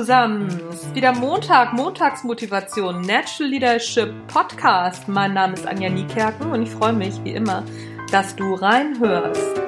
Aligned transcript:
zusammen. 0.00 0.48
Es 0.70 0.84
ist 0.84 0.94
wieder 0.94 1.12
Montag, 1.12 1.74
Montagsmotivation, 1.74 3.02
Natural 3.02 3.50
Leadership 3.50 4.10
Podcast. 4.28 5.06
Mein 5.08 5.34
Name 5.34 5.52
ist 5.52 5.66
Anja 5.66 5.90
Niekerken 5.90 6.52
und 6.52 6.62
ich 6.62 6.70
freue 6.70 6.94
mich 6.94 7.22
wie 7.22 7.32
immer, 7.32 7.62
dass 8.10 8.34
du 8.34 8.54
reinhörst. 8.54 9.60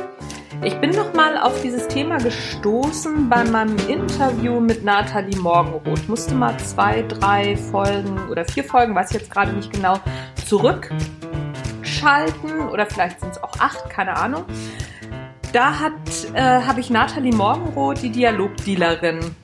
Ich 0.64 0.74
bin 0.76 0.92
nochmal 0.92 1.36
auf 1.36 1.60
dieses 1.60 1.86
Thema 1.86 2.16
gestoßen 2.16 3.28
bei 3.28 3.44
meinem 3.44 3.76
Interview 3.90 4.58
mit 4.58 4.82
Nathalie 4.82 5.38
Morgenroth. 5.38 6.08
Musste 6.08 6.34
mal 6.34 6.56
zwei, 6.60 7.02
drei 7.02 7.54
Folgen 7.54 8.18
oder 8.30 8.46
vier 8.46 8.64
Folgen, 8.64 8.94
weiß 8.94 9.10
ich 9.10 9.20
jetzt 9.20 9.30
gerade 9.30 9.52
nicht 9.52 9.70
genau, 9.70 10.00
zurückschalten 10.46 12.70
oder 12.70 12.86
vielleicht 12.86 13.20
sind 13.20 13.32
es 13.32 13.42
auch 13.42 13.60
acht, 13.60 13.90
keine 13.90 14.16
Ahnung. 14.16 14.46
Da 15.52 15.74
äh, 16.32 16.40
habe 16.40 16.80
ich 16.80 16.88
Nathalie 16.88 17.34
Morgenroth, 17.34 18.00
die 18.00 18.08
Dialogdealerin, 18.08 19.36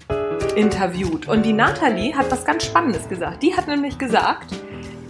interviewt. 0.58 1.28
Und 1.28 1.46
die 1.46 1.52
Nathalie 1.52 2.16
hat 2.16 2.32
was 2.32 2.44
ganz 2.44 2.64
Spannendes 2.64 3.08
gesagt. 3.08 3.44
Die 3.44 3.56
hat 3.56 3.68
nämlich 3.68 3.96
gesagt, 3.96 4.52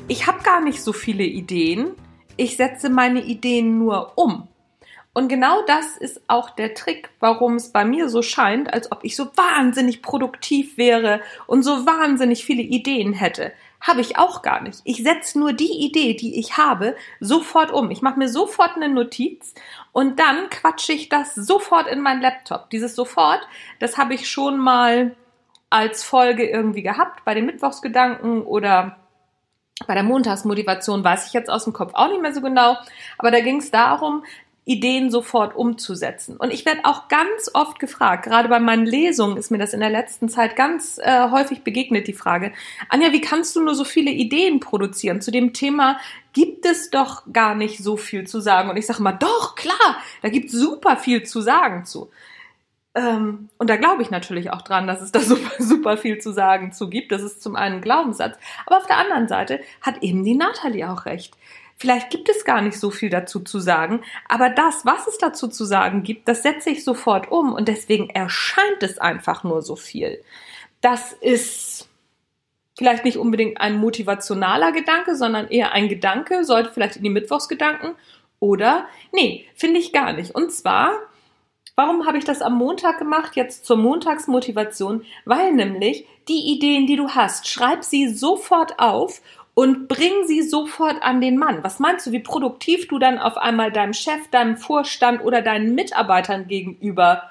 ich 0.06 0.26
habe 0.26 0.42
gar 0.42 0.60
nicht 0.60 0.82
so 0.82 0.92
viele 0.92 1.24
Ideen, 1.24 1.92
ich 2.36 2.58
setze 2.58 2.90
meine 2.90 3.22
Ideen 3.22 3.78
nur 3.78 4.12
um. 4.16 4.46
Und 5.14 5.28
genau 5.28 5.62
das 5.66 5.96
ist 5.96 6.20
auch 6.28 6.50
der 6.50 6.74
Trick, 6.74 7.08
warum 7.18 7.54
es 7.54 7.72
bei 7.72 7.86
mir 7.86 8.10
so 8.10 8.20
scheint, 8.20 8.72
als 8.72 8.92
ob 8.92 9.00
ich 9.04 9.16
so 9.16 9.30
wahnsinnig 9.36 10.02
produktiv 10.02 10.76
wäre 10.76 11.22
und 11.46 11.62
so 11.62 11.86
wahnsinnig 11.86 12.44
viele 12.44 12.62
Ideen 12.62 13.14
hätte. 13.14 13.52
Habe 13.80 14.02
ich 14.02 14.18
auch 14.18 14.42
gar 14.42 14.60
nicht. 14.60 14.80
Ich 14.84 15.02
setze 15.02 15.38
nur 15.38 15.54
die 15.54 15.86
Idee, 15.86 16.12
die 16.12 16.38
ich 16.38 16.58
habe, 16.58 16.94
sofort 17.20 17.72
um. 17.72 17.90
Ich 17.90 18.02
mache 18.02 18.18
mir 18.18 18.28
sofort 18.28 18.76
eine 18.76 18.90
Notiz 18.90 19.54
und 19.92 20.20
dann 20.20 20.50
quatsche 20.50 20.92
ich 20.92 21.08
das 21.08 21.34
sofort 21.34 21.88
in 21.88 22.02
meinen 22.02 22.20
Laptop. 22.20 22.68
Dieses 22.68 22.94
sofort, 22.94 23.40
das 23.80 23.96
habe 23.96 24.12
ich 24.12 24.28
schon 24.28 24.58
mal 24.58 25.16
als 25.70 26.04
Folge 26.04 26.48
irgendwie 26.48 26.82
gehabt 26.82 27.24
bei 27.24 27.34
den 27.34 27.46
Mittwochsgedanken 27.46 28.42
oder 28.42 28.96
bei 29.86 29.94
der 29.94 30.02
Montagsmotivation 30.02 31.04
weiß 31.04 31.28
ich 31.28 31.32
jetzt 31.32 31.50
aus 31.50 31.64
dem 31.64 31.72
Kopf 31.72 31.92
auch 31.94 32.08
nicht 32.08 32.20
mehr 32.20 32.34
so 32.34 32.40
genau, 32.40 32.76
aber 33.16 33.30
da 33.30 33.40
ging 33.40 33.58
es 33.58 33.70
darum, 33.70 34.24
Ideen 34.68 35.10
sofort 35.10 35.56
umzusetzen. 35.56 36.36
Und 36.36 36.52
ich 36.52 36.66
werde 36.66 36.84
auch 36.84 37.08
ganz 37.08 37.50
oft 37.54 37.78
gefragt, 37.78 38.24
gerade 38.24 38.50
bei 38.50 38.60
meinen 38.60 38.84
Lesungen 38.84 39.38
ist 39.38 39.50
mir 39.50 39.56
das 39.56 39.72
in 39.72 39.80
der 39.80 39.88
letzten 39.88 40.28
Zeit 40.28 40.56
ganz 40.56 40.98
äh, 40.98 41.30
häufig 41.30 41.62
begegnet, 41.62 42.06
die 42.06 42.12
Frage, 42.12 42.52
Anja, 42.90 43.12
wie 43.12 43.22
kannst 43.22 43.56
du 43.56 43.62
nur 43.62 43.74
so 43.74 43.84
viele 43.84 44.10
Ideen 44.10 44.60
produzieren? 44.60 45.22
Zu 45.22 45.30
dem 45.30 45.54
Thema 45.54 45.98
gibt 46.34 46.66
es 46.66 46.90
doch 46.90 47.22
gar 47.32 47.54
nicht 47.54 47.78
so 47.78 47.96
viel 47.96 48.26
zu 48.26 48.40
sagen. 48.40 48.68
Und 48.68 48.76
ich 48.76 48.86
sage 48.86 49.02
mal, 49.02 49.12
doch, 49.12 49.54
klar, 49.54 49.96
da 50.20 50.28
gibt 50.28 50.50
super 50.50 50.98
viel 50.98 51.22
zu 51.22 51.40
sagen 51.40 51.86
zu. 51.86 52.10
Ähm, 52.98 53.48
und 53.58 53.70
da 53.70 53.76
glaube 53.76 54.02
ich 54.02 54.10
natürlich 54.10 54.50
auch 54.50 54.62
dran, 54.62 54.88
dass 54.88 55.00
es 55.00 55.12
da 55.12 55.20
super, 55.20 55.62
super 55.62 55.96
viel 55.96 56.18
zu 56.18 56.32
sagen 56.32 56.72
zu 56.72 56.90
gibt. 56.90 57.12
Das 57.12 57.22
ist 57.22 57.42
zum 57.42 57.54
einen 57.54 57.80
Glaubenssatz. 57.80 58.36
Aber 58.66 58.78
auf 58.78 58.86
der 58.86 58.98
anderen 58.98 59.28
Seite 59.28 59.60
hat 59.80 60.02
eben 60.02 60.24
die 60.24 60.34
Nathalie 60.34 60.90
auch 60.90 61.06
recht. 61.06 61.34
Vielleicht 61.76 62.10
gibt 62.10 62.28
es 62.28 62.44
gar 62.44 62.60
nicht 62.60 62.78
so 62.78 62.90
viel 62.90 63.08
dazu 63.08 63.38
zu 63.38 63.60
sagen, 63.60 64.02
aber 64.28 64.50
das, 64.50 64.84
was 64.84 65.06
es 65.06 65.16
dazu 65.18 65.46
zu 65.46 65.64
sagen 65.64 66.02
gibt, 66.02 66.26
das 66.26 66.42
setze 66.42 66.70
ich 66.70 66.82
sofort 66.82 67.30
um 67.30 67.52
und 67.52 67.68
deswegen 67.68 68.10
erscheint 68.10 68.82
es 68.82 68.98
einfach 68.98 69.44
nur 69.44 69.62
so 69.62 69.76
viel. 69.76 70.20
Das 70.80 71.12
ist 71.12 71.88
vielleicht 72.76 73.04
nicht 73.04 73.16
unbedingt 73.16 73.60
ein 73.60 73.76
motivationaler 73.76 74.72
Gedanke, 74.72 75.14
sondern 75.14 75.46
eher 75.48 75.70
ein 75.70 75.88
Gedanke, 75.88 76.42
sollte 76.42 76.72
vielleicht 76.72 76.96
in 76.96 77.04
die 77.04 77.10
Mittwochsgedanken 77.10 77.94
oder 78.40 78.88
nee, 79.12 79.46
finde 79.54 79.78
ich 79.78 79.92
gar 79.92 80.12
nicht. 80.12 80.34
Und 80.34 80.50
zwar 80.50 80.90
Warum 81.78 82.06
habe 82.06 82.18
ich 82.18 82.24
das 82.24 82.42
am 82.42 82.58
Montag 82.58 82.98
gemacht, 82.98 83.36
jetzt 83.36 83.64
zur 83.64 83.76
Montagsmotivation? 83.76 85.04
Weil 85.24 85.52
nämlich 85.52 86.08
die 86.26 86.50
Ideen, 86.52 86.88
die 86.88 86.96
du 86.96 87.10
hast, 87.10 87.46
schreib 87.46 87.84
sie 87.84 88.08
sofort 88.08 88.80
auf 88.80 89.22
und 89.54 89.86
bring 89.86 90.26
sie 90.26 90.42
sofort 90.42 91.00
an 91.04 91.20
den 91.20 91.38
Mann. 91.38 91.62
Was 91.62 91.78
meinst 91.78 92.04
du, 92.04 92.10
wie 92.10 92.18
produktiv 92.18 92.88
du 92.88 92.98
dann 92.98 93.20
auf 93.20 93.36
einmal 93.36 93.70
deinem 93.70 93.92
Chef, 93.92 94.28
deinem 94.32 94.56
Vorstand 94.56 95.24
oder 95.24 95.40
deinen 95.40 95.76
Mitarbeitern 95.76 96.48
gegenüber 96.48 97.22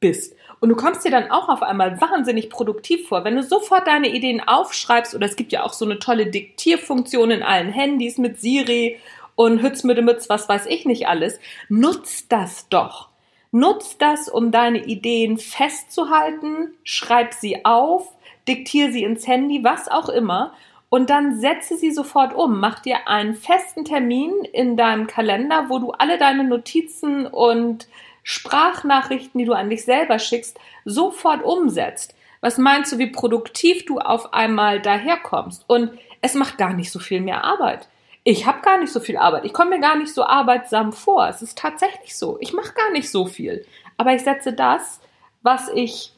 bist? 0.00 0.34
Und 0.60 0.70
du 0.70 0.76
kommst 0.76 1.04
dir 1.04 1.10
dann 1.10 1.30
auch 1.30 1.50
auf 1.50 1.62
einmal 1.62 2.00
wahnsinnig 2.00 2.48
produktiv 2.48 3.06
vor, 3.06 3.24
wenn 3.24 3.36
du 3.36 3.42
sofort 3.42 3.86
deine 3.86 4.08
Ideen 4.08 4.40
aufschreibst 4.40 5.14
oder 5.14 5.26
es 5.26 5.36
gibt 5.36 5.52
ja 5.52 5.62
auch 5.62 5.74
so 5.74 5.84
eine 5.84 5.98
tolle 5.98 6.28
Diktierfunktion 6.28 7.32
in 7.32 7.42
allen 7.42 7.70
Handys 7.70 8.16
mit 8.16 8.40
Siri 8.40 8.98
und 9.34 9.60
Hütz 9.60 9.84
mit 9.84 10.02
Mütz, 10.02 10.30
was 10.30 10.48
weiß 10.48 10.64
ich 10.64 10.86
nicht 10.86 11.06
alles. 11.06 11.38
Nutzt 11.68 12.32
das 12.32 12.66
doch. 12.70 13.10
Nutz 13.52 13.98
das, 13.98 14.28
um 14.28 14.52
deine 14.52 14.84
Ideen 14.84 15.36
festzuhalten, 15.38 16.74
schreib 16.84 17.34
sie 17.34 17.64
auf, 17.64 18.08
diktier 18.46 18.92
sie 18.92 19.02
ins 19.02 19.26
Handy, 19.26 19.64
was 19.64 19.88
auch 19.88 20.08
immer, 20.08 20.52
und 20.88 21.10
dann 21.10 21.38
setze 21.38 21.76
sie 21.76 21.90
sofort 21.90 22.34
um. 22.34 22.60
Mach 22.60 22.80
dir 22.80 23.08
einen 23.08 23.34
festen 23.34 23.84
Termin 23.84 24.32
in 24.52 24.76
deinem 24.76 25.06
Kalender, 25.06 25.66
wo 25.68 25.78
du 25.78 25.92
alle 25.92 26.18
deine 26.18 26.44
Notizen 26.44 27.26
und 27.26 27.88
Sprachnachrichten, 28.22 29.38
die 29.38 29.44
du 29.44 29.52
an 29.52 29.70
dich 29.70 29.84
selber 29.84 30.18
schickst, 30.18 30.58
sofort 30.84 31.42
umsetzt. 31.42 32.14
Was 32.40 32.58
meinst 32.58 32.92
du, 32.92 32.98
wie 32.98 33.08
produktiv 33.08 33.84
du 33.84 33.98
auf 33.98 34.32
einmal 34.32 34.80
daherkommst? 34.80 35.64
Und 35.68 35.90
es 36.20 36.34
macht 36.34 36.58
gar 36.58 36.72
nicht 36.72 36.90
so 36.90 36.98
viel 36.98 37.20
mehr 37.20 37.44
Arbeit 37.44 37.88
ich 38.24 38.46
habe 38.46 38.60
gar 38.60 38.78
nicht 38.78 38.92
so 38.92 39.00
viel 39.00 39.16
Arbeit. 39.16 39.44
Ich 39.44 39.52
komme 39.52 39.70
mir 39.70 39.80
gar 39.80 39.96
nicht 39.96 40.12
so 40.12 40.24
arbeitsam 40.24 40.92
vor. 40.92 41.28
Es 41.28 41.42
ist 41.42 41.56
tatsächlich 41.56 42.16
so. 42.16 42.36
Ich 42.40 42.52
mache 42.52 42.74
gar 42.74 42.90
nicht 42.92 43.10
so 43.10 43.26
viel. 43.26 43.64
Aber 43.96 44.14
ich 44.14 44.22
setze 44.22 44.52
das, 44.52 45.00
was 45.42 45.68
ich, 45.74 46.12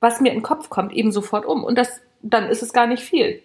was 0.00 0.20
mir 0.20 0.30
in 0.30 0.38
den 0.38 0.42
Kopf 0.42 0.70
kommt, 0.70 0.92
eben 0.92 1.12
sofort 1.12 1.46
um. 1.46 1.62
Und 1.62 1.78
das, 1.78 2.00
dann 2.22 2.48
ist 2.48 2.62
es 2.62 2.72
gar 2.72 2.86
nicht 2.86 3.02
viel. 3.02 3.42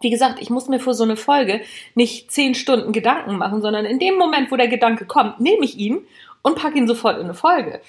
Wie 0.00 0.10
gesagt, 0.10 0.42
ich 0.42 0.50
muss 0.50 0.68
mir 0.68 0.80
für 0.80 0.94
so 0.94 1.04
eine 1.04 1.16
Folge 1.16 1.60
nicht 1.94 2.32
zehn 2.32 2.56
Stunden 2.56 2.92
Gedanken 2.92 3.38
machen, 3.38 3.62
sondern 3.62 3.84
in 3.84 4.00
dem 4.00 4.16
Moment, 4.16 4.50
wo 4.50 4.56
der 4.56 4.66
Gedanke 4.66 5.06
kommt, 5.06 5.38
nehme 5.38 5.64
ich 5.64 5.76
ihn 5.78 6.04
und 6.42 6.56
packe 6.56 6.76
ihn 6.76 6.88
sofort 6.88 7.18
in 7.18 7.24
eine 7.24 7.34
Folge. 7.34 7.80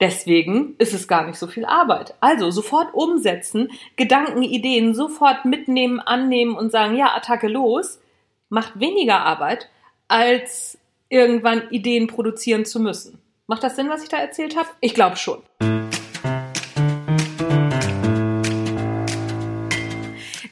Deswegen 0.00 0.74
ist 0.78 0.94
es 0.94 1.06
gar 1.06 1.26
nicht 1.26 1.38
so 1.38 1.46
viel 1.46 1.66
Arbeit. 1.66 2.14
Also 2.20 2.50
sofort 2.50 2.94
umsetzen, 2.94 3.70
Gedanken, 3.96 4.42
Ideen 4.42 4.94
sofort 4.94 5.44
mitnehmen, 5.44 6.00
annehmen 6.00 6.56
und 6.56 6.72
sagen, 6.72 6.96
ja, 6.96 7.14
Attacke 7.14 7.48
los 7.48 8.00
macht 8.50 8.78
weniger 8.78 9.20
Arbeit, 9.20 9.70
als 10.08 10.78
irgendwann 11.08 11.70
Ideen 11.70 12.06
produzieren 12.06 12.66
zu 12.66 12.80
müssen. 12.80 13.20
Macht 13.46 13.62
das 13.62 13.76
Sinn, 13.76 13.88
was 13.88 14.02
ich 14.02 14.08
da 14.08 14.18
erzählt 14.18 14.56
habe? 14.56 14.68
Ich 14.80 14.94
glaube 14.94 15.16
schon. 15.16 15.42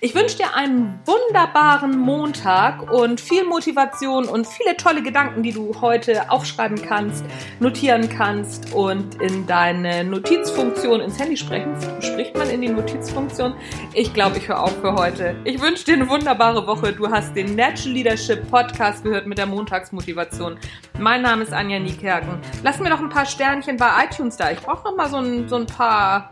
Ich 0.00 0.14
wünsche 0.14 0.36
dir 0.36 0.54
einen 0.54 1.00
wunderbaren 1.06 1.98
Montag 1.98 2.92
und 2.92 3.20
viel 3.20 3.44
Motivation 3.44 4.26
und 4.26 4.46
viele 4.46 4.76
tolle 4.76 5.02
Gedanken, 5.02 5.42
die 5.42 5.50
du 5.50 5.74
heute 5.80 6.30
aufschreiben 6.30 6.80
kannst, 6.80 7.24
notieren 7.58 8.08
kannst 8.08 8.72
und 8.74 9.20
in 9.20 9.44
deine 9.48 10.04
Notizfunktion 10.04 11.00
ins 11.00 11.18
Handy 11.18 11.36
sprechen. 11.36 11.74
Spricht 12.00 12.38
man 12.38 12.48
in 12.48 12.60
die 12.60 12.68
Notizfunktion? 12.68 13.54
Ich 13.92 14.14
glaube, 14.14 14.38
ich 14.38 14.46
höre 14.46 14.62
auf 14.62 14.80
für 14.80 14.94
heute. 14.94 15.34
Ich 15.42 15.60
wünsche 15.60 15.84
dir 15.84 15.94
eine 15.94 16.08
wunderbare 16.08 16.64
Woche. 16.64 16.92
Du 16.92 17.10
hast 17.10 17.34
den 17.34 17.56
Natural 17.56 17.92
Leadership 17.92 18.48
Podcast 18.48 19.02
gehört 19.02 19.26
mit 19.26 19.38
der 19.38 19.46
Montagsmotivation. 19.46 20.60
Mein 21.00 21.22
Name 21.22 21.42
ist 21.42 21.52
Anja 21.52 21.80
Niekerken. 21.80 22.38
Lass 22.62 22.78
mir 22.78 22.90
noch 22.90 23.00
ein 23.00 23.08
paar 23.08 23.26
Sternchen 23.26 23.76
bei 23.76 23.88
iTunes 24.04 24.36
da. 24.36 24.52
Ich 24.52 24.60
brauche 24.60 24.84
noch 24.84 24.96
mal 24.96 25.08
so 25.08 25.16
ein, 25.16 25.48
so 25.48 25.56
ein 25.56 25.66
paar 25.66 26.30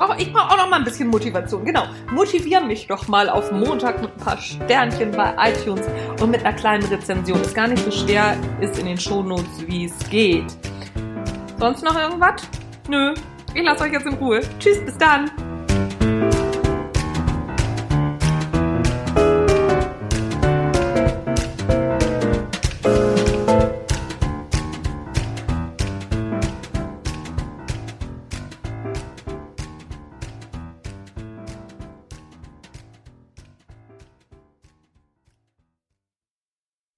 brauche 0.00 0.20
ich 0.20 0.32
brauche 0.32 0.50
auch 0.50 0.56
noch 0.56 0.70
mal 0.70 0.76
ein 0.76 0.84
bisschen 0.84 1.08
Motivation. 1.08 1.64
Genau, 1.64 1.84
motivier 2.10 2.60
mich 2.62 2.86
doch 2.86 3.06
mal 3.06 3.28
auf 3.28 3.52
Montag 3.52 4.00
mit 4.00 4.10
ein 4.10 4.24
paar 4.24 4.38
Sternchen 4.38 5.12
bei 5.12 5.34
iTunes 5.38 5.86
und 6.20 6.30
mit 6.30 6.44
einer 6.44 6.56
kleinen 6.56 6.84
Rezension. 6.84 7.40
Ist 7.42 7.54
gar 7.54 7.68
nicht 7.68 7.84
so 7.84 7.90
schwer, 7.90 8.36
ist 8.60 8.78
in 8.78 8.86
den 8.86 8.98
Shownotes, 8.98 9.66
wie 9.66 9.84
es 9.84 9.98
geht. 10.08 10.46
Sonst 11.58 11.84
noch 11.84 11.98
irgendwas? 11.98 12.42
Nö. 12.88 13.12
Ich 13.52 13.62
lasse 13.62 13.84
euch 13.84 13.92
jetzt 13.92 14.06
in 14.06 14.14
Ruhe. 14.14 14.40
Tschüss, 14.58 14.82
bis 14.84 14.96
dann. 14.96 15.30